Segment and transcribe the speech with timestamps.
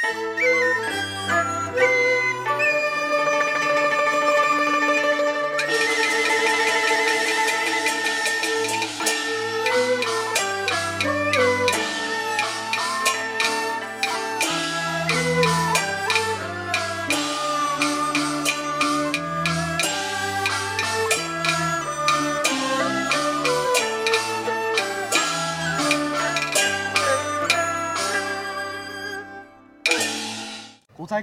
[0.00, 0.38] 再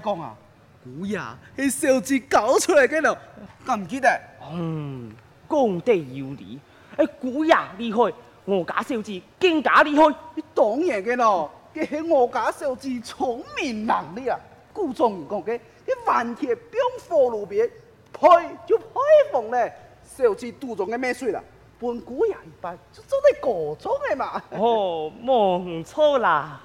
[0.05, 0.35] 讲啊，
[0.83, 1.19] 古爷
[1.57, 3.18] 系小子搞出来嘅咯，
[3.65, 4.21] 敢唔记得？
[4.54, 5.11] 嗯，
[5.50, 6.59] 讲得有理。
[6.97, 8.13] 诶，姑爷厉害，
[8.46, 10.07] 我家小子更加厉害。
[10.36, 14.37] 你当然嘅咯，佢系我家小子聪明能力啊。
[14.71, 16.79] 古中唔讲嘅，你万铁冰
[17.10, 17.68] 火路边，
[18.13, 18.27] 配
[18.68, 18.85] 就配
[19.32, 19.74] 逢咧。
[20.04, 21.43] 小子杜中嘅咩水啦？
[21.79, 24.41] 本姑爷一般就做得高中嘅嘛。
[24.51, 26.61] 哦，冇错啦。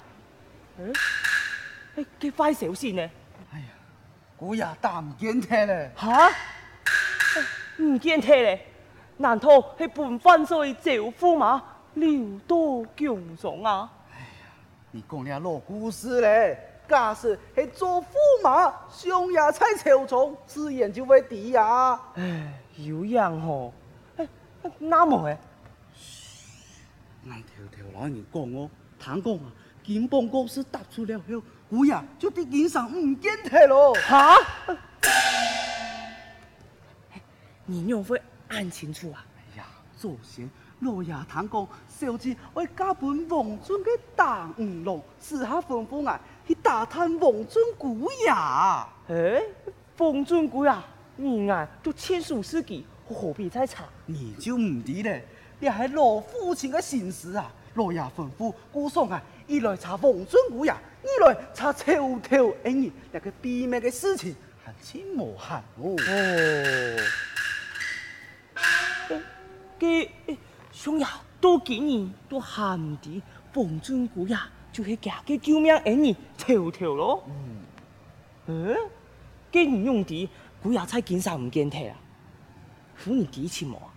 [0.79, 0.93] 嗯
[2.19, 3.11] 几快小心呢？
[4.41, 5.93] 哎呀，姑爷打唔见体咧。
[5.97, 6.31] 吓？
[7.79, 8.67] 唔见体咧？
[9.19, 11.63] 难道系本番水招驸马，
[11.95, 13.91] 留多强壮啊？
[14.13, 14.49] 哎呀，
[14.93, 16.67] 你讲啲老故事咧。
[16.89, 18.07] 假使系做驸
[18.43, 22.01] 马，上也在朝中，自然就会敌呀。
[22.15, 23.73] 哎，有样哦。
[24.17, 24.27] 哎，
[24.79, 25.39] 那么诶？
[27.25, 29.53] 我条条老人讲哦，听讲啊，
[29.85, 31.43] 金榜公司答出了后。
[31.71, 33.95] 姑爷就啲脸上唔见体咯。
[33.95, 34.37] 哈？
[37.65, 39.25] 你又会按清楚啊？
[39.37, 39.65] 哎呀，
[39.97, 48.31] 祖先老爷堂讲，小智为家本王尊的大五郎，私下吩咐我去打探王尊姑爷。
[49.09, 49.41] 哎，
[49.99, 50.83] 王尊古雅，
[51.15, 53.85] 你啊都千属知己，何必再查？
[54.07, 55.25] 你就唔知咧，
[55.61, 57.53] 你系老父亲嘅心事啊。
[57.75, 60.75] 老爷吩咐姑嫂啊，一来查王尊姑爷。
[61.03, 65.97] 二来查朝廷恩义，那个秘密嘅事情还真无限哦。
[69.79, 70.09] 嘅
[70.71, 71.09] 想要
[71.41, 73.23] 多几年都喊唔掂，
[73.55, 74.37] 王尊姑爷
[74.73, 77.25] 就系假嘅救命恩义，朝廷咯。
[77.27, 77.63] 嗯，
[78.47, 78.77] 嗯，
[79.51, 80.29] 嘅你用啲
[80.63, 81.97] 姑爷才经常唔见体啊？
[82.95, 83.89] 夫人几次冇啊？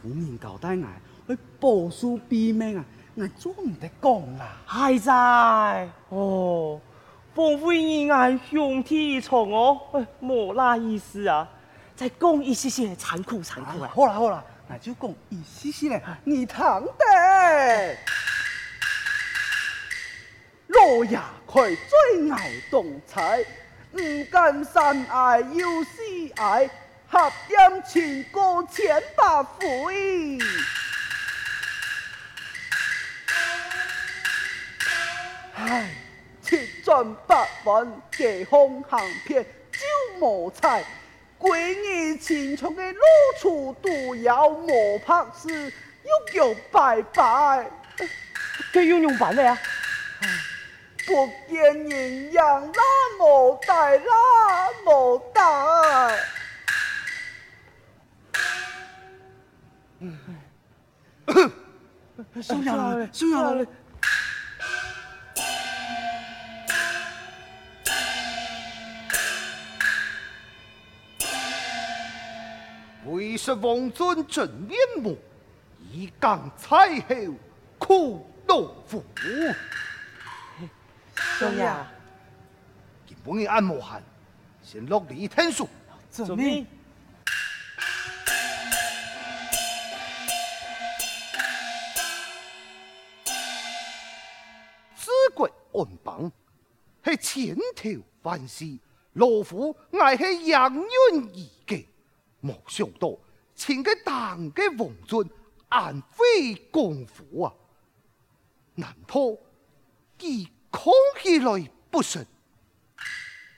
[0.00, 0.76] 夫人交代
[1.26, 2.84] 我去保守秘密啊。
[3.18, 4.58] 我做唔得讲啦，
[4.90, 6.78] 系在哦，
[7.34, 11.48] 凤飞儿爱兄弟从哦，哎，冇那意思啊，
[11.96, 17.96] 再讲一些些残酷残酷啊，好啦好啦，那就讲一些些咧，你听得，
[20.66, 23.42] 老爷佢最爱动财，
[23.92, 26.68] 唔敢山爱又喜爱，
[27.08, 30.38] 合点情歌千百回。
[35.66, 35.90] 唉，
[36.40, 37.84] 七转八弯，
[38.16, 40.84] 隔空行骗就无彩，
[41.40, 43.00] 闺女青春的露
[43.40, 47.68] 出都要莫拍死，又叫拜拜。
[48.72, 49.58] 这用用完了呀？
[51.04, 56.12] 不见人样那么大，那么大。
[59.98, 60.18] 嗯，
[62.40, 63.66] 收下了，收下了。
[73.06, 75.16] 为是王尊真面目，
[75.92, 77.34] 一刚才后
[77.78, 79.04] 苦豆腐。
[81.38, 81.62] 兄弟，
[83.06, 84.02] 今半夜按摩汗，
[84.62, 85.68] 先落地听书。
[86.10, 86.66] 遵命。
[94.96, 96.32] 自贵安邦，
[97.04, 98.78] 系千头万事，
[99.12, 100.84] 老夫爱系养远
[101.32, 101.55] 一个。
[102.46, 103.16] 冇想到，
[103.54, 105.28] 请个当嘅王尊
[105.68, 107.52] 安非功夫啊！
[108.74, 109.14] 难道
[110.18, 110.92] 佢空
[111.22, 112.24] 起来不成？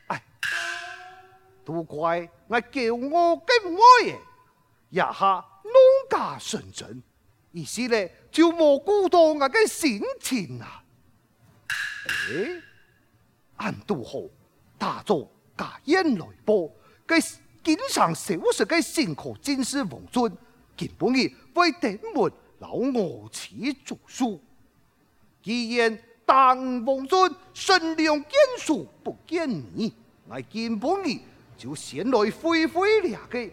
[0.07, 0.23] 哎，
[1.65, 4.19] 都怪我叫我嘅妹，
[4.91, 5.73] 一下弄
[6.09, 7.03] 假成真，
[7.53, 10.85] 于是咧就冇顾到我嘅心情啊！
[12.07, 12.63] 哎，
[13.57, 14.21] 俺都好
[14.79, 16.73] 打造假烟来播
[17.07, 17.39] 嘅。
[17.69, 20.33] 经常小说嘅辛苦战士王尊，
[20.75, 23.51] 根本意为顶门老我此
[23.85, 24.41] 着书。
[25.43, 29.93] 既然当王尊身量坚树不见你，
[30.27, 31.21] 我根本意
[31.59, 33.51] 就先来会会了嘅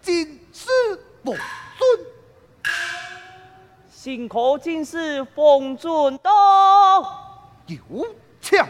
[0.00, 0.14] 战
[0.52, 0.70] 士
[1.24, 1.36] 王
[1.76, 2.06] 尊。
[3.90, 6.30] 辛苦战士王尊到。
[7.66, 8.06] 有
[8.40, 8.64] 请。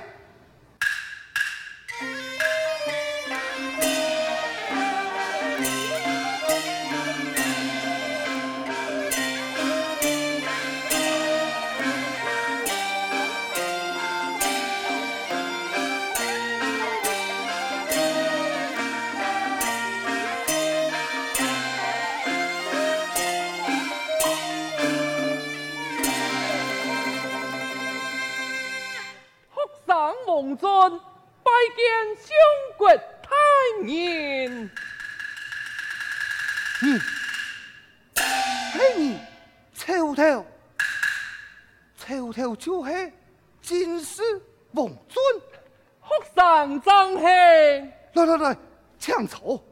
[49.07, 49.65] 来，请坐，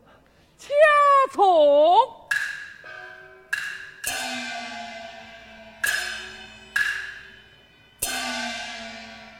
[0.56, 0.70] 请
[1.32, 2.28] 坐。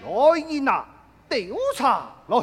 [0.07, 0.85] 来人呐！
[1.29, 2.39] 调查来，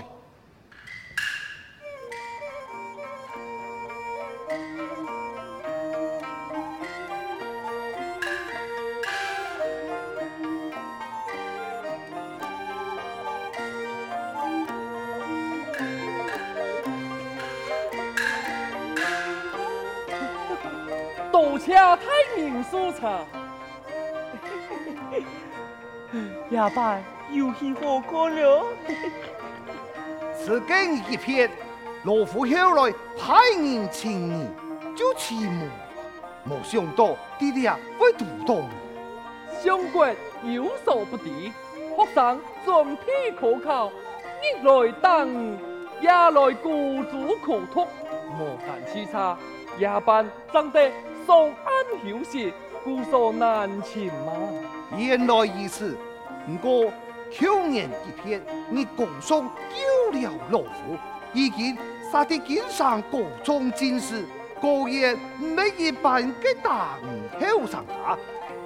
[22.72, 23.20] 明苏茶，
[26.52, 26.98] 哑巴。
[27.32, 28.66] 游戏好看了，
[30.36, 31.50] 此景一片，
[32.04, 32.46] 罗浮后
[32.76, 34.50] 来派人请你，
[34.98, 35.66] 就起母，
[36.44, 38.68] 没想到弟弟啊会读懂。
[39.64, 40.06] 相国
[40.44, 41.54] 有所不敌，
[41.96, 43.04] 学生总体
[43.40, 43.90] 可靠，
[44.42, 45.58] 日来等，
[46.02, 47.88] 夜来孤注苦读，
[48.38, 49.38] 莫谈其差，
[49.78, 50.92] 夜班争得
[51.26, 52.54] 上岸休息，
[52.84, 54.34] 故所难请嘛。
[54.98, 55.98] 原来如此，
[56.46, 56.92] 不过。
[57.34, 60.98] 去年一片，你共送丢了老虎，
[61.32, 61.78] 已经
[62.12, 64.26] 杀得肩上各种进士，
[64.60, 68.20] 果然没一般嘅大武后生啊！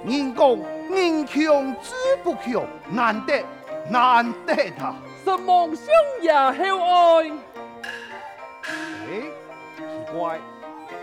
[0.04, 0.58] 人讲
[0.90, 1.94] 人穷志
[2.24, 3.40] 不穷，难得
[3.88, 4.92] 难得他！
[5.24, 5.86] 是梦想
[6.20, 7.30] 也厚爱。
[8.64, 9.22] 哎，
[9.76, 9.82] 奇
[10.12, 10.40] 怪，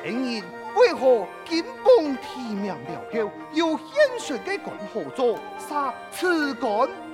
[0.03, 0.44] 今日
[0.75, 6.69] 为何金榜题名了后，又现实嘅官好做，杀此干？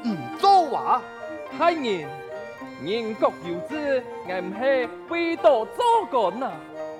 [0.05, 1.01] 唔做话，
[1.57, 2.07] 太人，
[2.81, 6.53] 人各有志，俺唔系为多做官啊！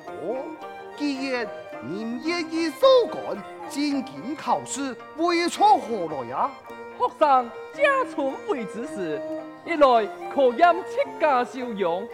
[0.07, 0.35] 哦，
[0.97, 1.47] 既然
[1.81, 6.51] 你唔愿意做官，进京考试为错何来呀？
[6.97, 7.83] 学生家
[8.13, 9.21] 存为之事，
[9.63, 12.05] 一来可验戚家修养，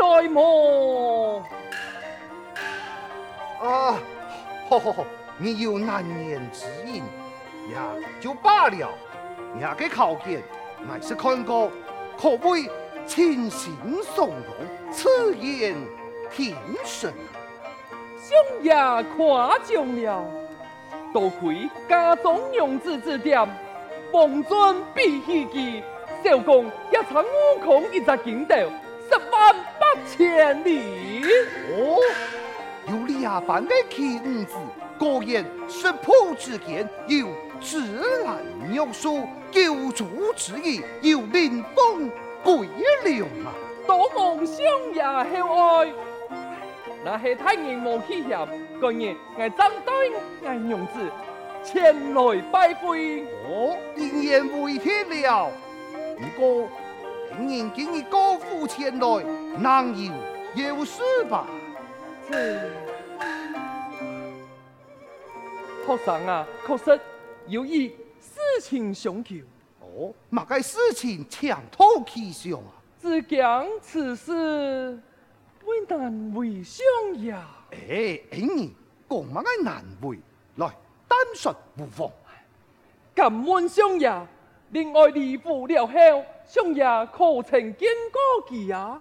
[0.00, 1.44] 二来么？
[3.60, 3.98] 啊，
[4.68, 5.04] 好好好，
[5.36, 7.02] 你有难言之隐，
[7.74, 8.88] 呀，就罢了。
[9.56, 10.40] 廿个考卷，
[10.86, 11.70] 乃是看过，
[12.20, 12.70] 可谓
[13.06, 13.74] 清新
[14.14, 15.74] 从容，此言
[16.30, 17.12] 天神。
[18.20, 18.72] 兄也
[19.16, 20.24] 夸奖了，
[21.12, 23.48] 多亏家中用字指点，
[24.12, 25.82] 望尊必希冀，
[26.22, 31.22] 小公一场悟空一只筋斗，十万八千里。
[31.72, 31.98] 哦，
[32.90, 34.54] 有两班的天子，
[34.98, 37.28] 果然识破之间有
[37.60, 37.80] 自
[38.24, 38.38] 然
[38.72, 39.26] 约束。
[39.50, 40.06] 救主
[40.36, 42.10] 之意，有临风
[42.44, 42.68] 归
[43.02, 43.48] 凉啊！
[43.86, 45.92] 多蒙相爷厚爱，
[47.02, 48.46] 那是太人无气象，
[48.78, 50.12] 今日我张队
[50.44, 51.10] 俺娘子
[51.64, 53.22] 前来拜会。
[53.48, 55.50] 哦，仍然回天了。
[56.18, 56.68] 不过，
[57.38, 59.24] 今日今日高夫前来，
[59.58, 60.12] 难有
[60.54, 61.46] 有事吧？
[62.30, 62.70] 是。
[65.86, 67.00] 学生啊，确实
[67.46, 67.96] 有意。
[68.20, 69.36] 事情相求，
[69.80, 72.70] 哦，乜个事情强头起上啊？
[73.00, 74.98] 只讲此事
[75.64, 77.32] 为难为相爷。
[77.70, 78.74] 哎，你
[79.08, 80.18] 讲乜个难为？
[80.56, 80.68] 来，
[81.06, 82.10] 单说无妨。
[83.14, 84.26] 敢问相爷，
[84.70, 85.92] 另外礼服了后，
[86.46, 89.00] 相爷可曾见过佢啊？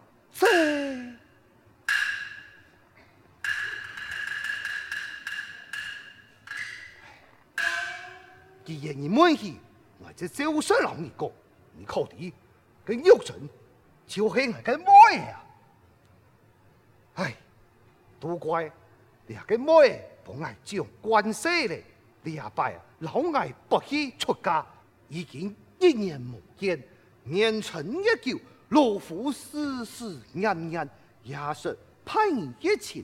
[8.68, 9.58] 既然你满意，
[9.98, 11.32] 我就招商让你过。
[11.78, 12.34] 你考虑
[12.84, 13.40] 跟有准，
[14.06, 15.42] 就系我个妹呀！
[17.14, 17.38] 唉，
[18.20, 18.70] 都怪。
[19.26, 21.82] 你个妹帮我讲关系嘞。
[22.22, 22.70] 你阿伯
[23.00, 24.66] 老爱不去出家，
[25.08, 26.84] 已经一年无见，
[27.24, 30.90] 年春一久，老夫思思念念，
[31.24, 33.02] 也是盼你一前，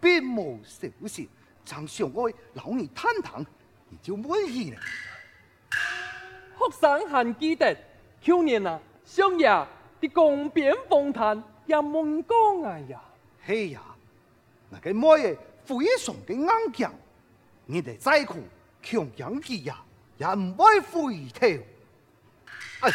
[0.00, 1.28] 并无小事，
[1.66, 3.44] 常想爱老你探探。
[3.92, 4.80] 你就满意了。
[6.56, 7.76] 福山还记得
[8.22, 9.46] 去年啊，上夜
[10.00, 12.98] 的江边风坛也问讲哎呀！
[13.44, 13.82] 嘿呀，
[14.70, 16.90] 那个妹儿非常的硬强，
[17.66, 18.38] 你得再苦
[18.82, 19.84] 强养佢呀，
[20.16, 21.46] 也唔会回头。
[22.80, 22.90] 哎。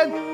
[0.00, 0.29] Red.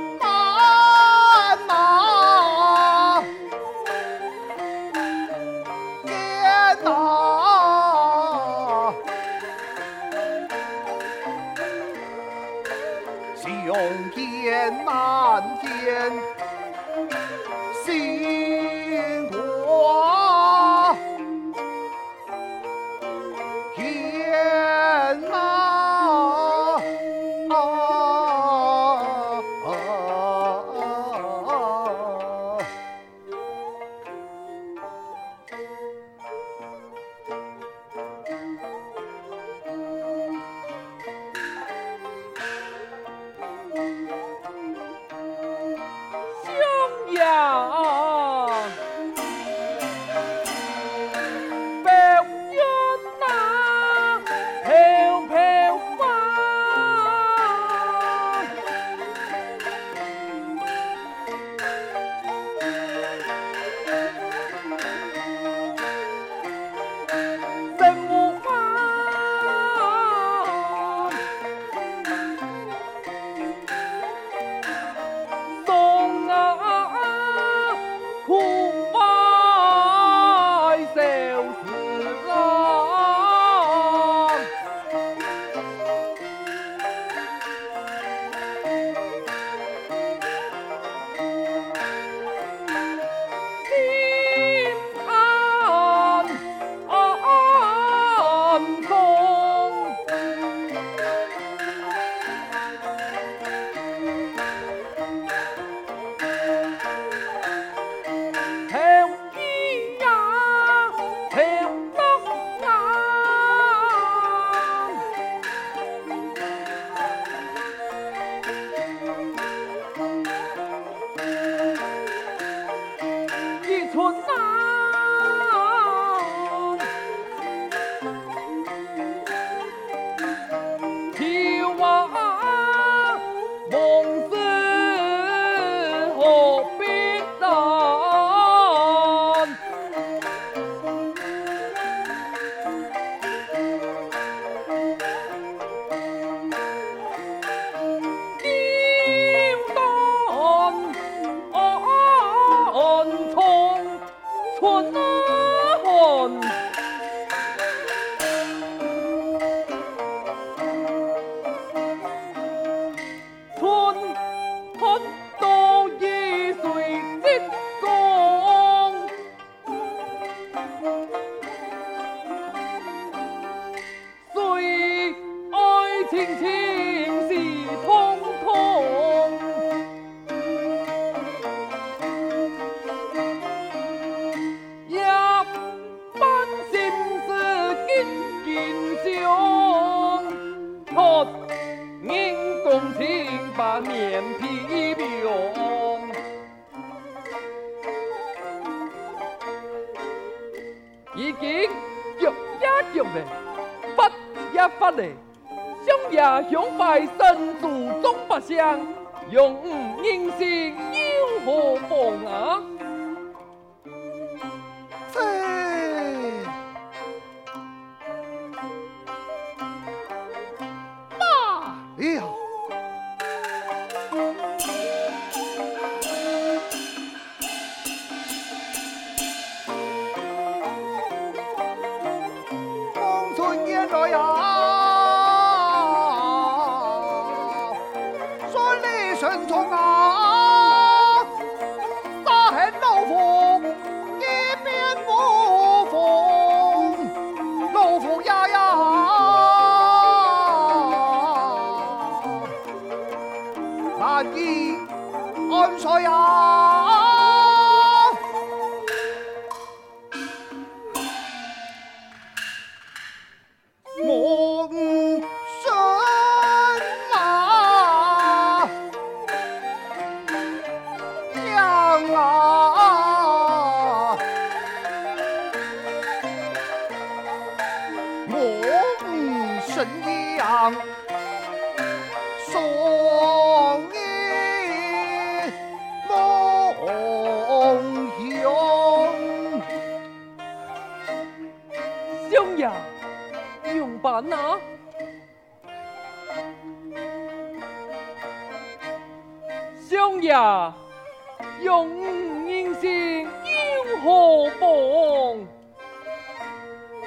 [301.62, 305.46] 用五人心有何妨？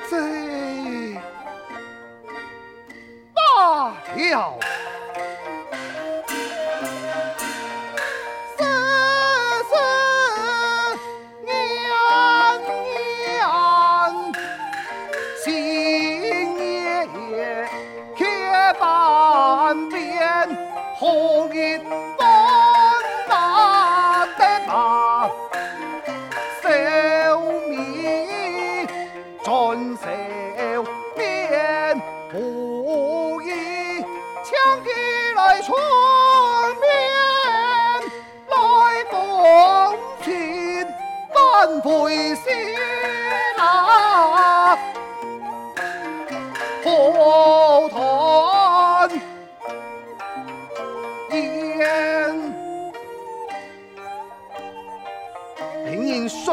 [0.10, 0.16] 这
[3.36, 3.94] 罢
[4.32, 4.79] 了。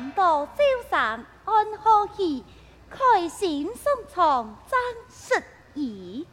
[0.00, 2.42] 谈到招上安好戏，
[2.88, 6.26] 开心送床真适宜。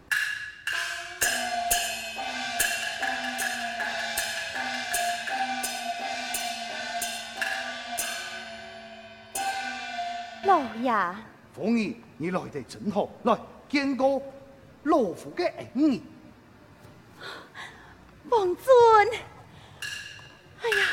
[10.45, 11.15] 老爷，
[11.53, 14.23] 凤儿，你来得真好，来见过
[14.83, 16.01] 老夫嘅恩义。
[18.29, 18.65] 王尊，
[20.61, 20.87] 哎呀，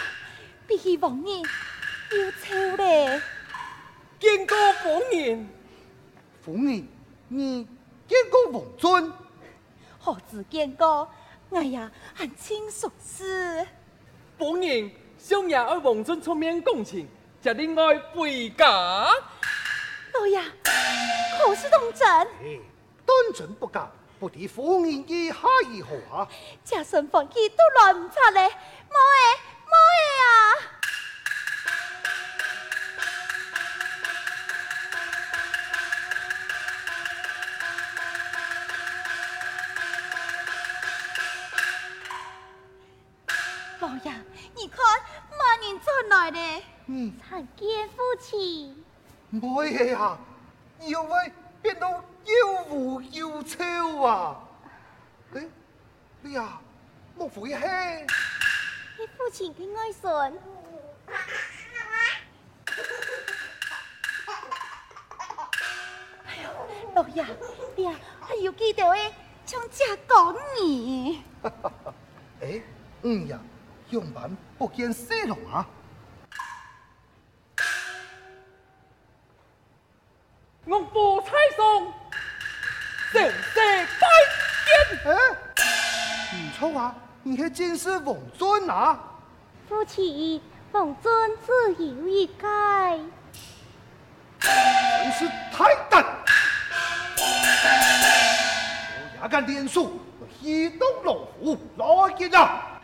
[0.67, 1.41] 比起王爷。
[2.18, 3.20] 要超咧！
[4.20, 5.48] 见过凤年，
[6.44, 6.87] 凤年，
[7.29, 7.66] 你
[8.07, 9.12] 见过王尊？
[9.98, 11.09] 何止见过？
[11.50, 13.66] 哎呀，很清熟识。
[14.38, 17.09] 凤年，想也爱王尊出面共情，
[17.42, 18.66] 就另外回家。
[20.14, 20.40] 老爷，
[21.42, 22.29] 可是当真？
[23.07, 25.37] 当真不假，不敌凤年意下
[25.68, 26.29] 如何啊？
[26.64, 29.27] 家顺凤气都乱唔出咧，冇诶，
[29.66, 30.74] 冇诶啊！
[47.29, 48.75] 长见夫妻，
[49.31, 50.17] 唔会呀，
[50.81, 51.87] 要威变得
[52.25, 53.64] 又富又超
[54.05, 54.40] 啊！
[55.35, 55.47] 哎，
[56.23, 56.61] 你呀，
[57.17, 57.55] 莫服气。
[58.99, 60.33] 你父亲嘅衣裳。
[66.27, 66.49] 哎呦，
[66.95, 67.25] 老爷，
[67.77, 69.12] 你呀，还要记得喂
[69.47, 70.38] 充只狗儿。
[72.40, 72.62] 哎，
[73.03, 73.38] 你呀，
[73.90, 75.67] 用饭不见笑容啊！
[80.66, 81.92] 我不猜送，
[83.12, 83.61] 正色
[84.00, 84.07] 拜
[84.64, 84.72] 见。
[85.05, 85.14] 哎，
[86.33, 88.98] 唔错啊，你系进士王尊啊！
[89.68, 90.40] 夫妻，
[90.72, 92.42] 王尊自有一届，
[94.40, 96.03] 真是太胆！
[99.18, 100.00] 我也敢连署，
[100.40, 102.81] 移动罗浮来见啊！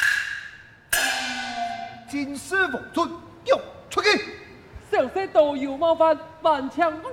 [2.11, 3.11] 进士王尊，
[3.45, 4.37] 要出去！
[4.91, 7.09] 小婿都有冒犯，万强不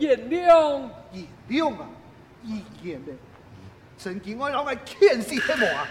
[0.00, 0.88] 原谅。
[1.12, 1.86] 原谅啊，
[2.42, 3.12] 一言的，
[3.98, 5.86] 曾经我老爱欠死黑魔啊！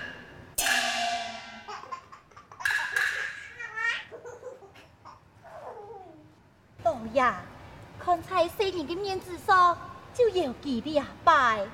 [6.83, 7.33] 老爷，
[8.03, 9.77] 看在世人的面子上，
[10.13, 11.67] 就要记两拜。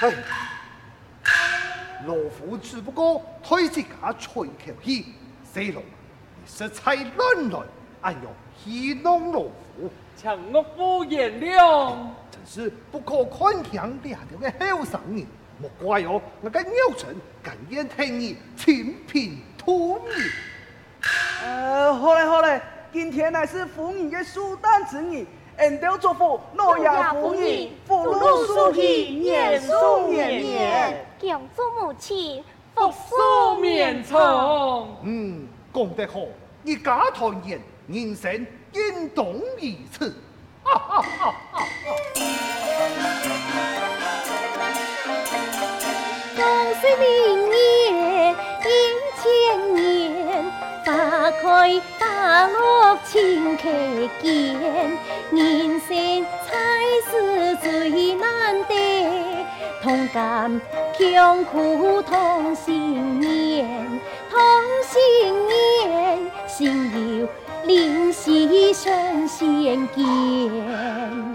[0.00, 0.14] 嘿。
[2.06, 5.14] 罗浮只不过推自家吹口气，
[5.44, 7.60] 四龙，你实在乱来，
[8.02, 11.96] 暗用戏弄老夫，请我不原谅。
[12.30, 15.26] 真是不可看强两条嘅后生人，
[15.60, 20.10] 莫怪我我嘅 neu 臣敢言听你清贫土民。
[21.42, 22.60] 呃，好嘞好嘞，
[22.92, 31.06] 今天乃是夫人嘅寿诞之日，俺都祝福诺亚福音福禄寿喜，年寿年年。
[31.20, 32.42] 敬祝母亲
[32.74, 34.88] 福寿绵长。
[35.02, 36.20] 嗯，讲得好，
[36.64, 39.42] 一家团圆，人生应当如
[39.92, 40.12] 此。
[40.64, 41.62] 哈哈哈哈
[46.36, 46.42] 恭
[46.80, 47.04] 喜明
[47.50, 48.68] 年迎
[49.22, 50.44] 千年，
[50.84, 53.62] 花开大乐庆客
[54.20, 54.98] 见，
[55.32, 56.52] 人生在
[57.10, 58.74] 世最难得，
[59.82, 60.60] 同甘。
[60.96, 63.66] 共苦同心念，
[64.30, 64.40] 同
[64.84, 67.28] 心念，心有
[67.66, 71.33] 灵犀神仙间。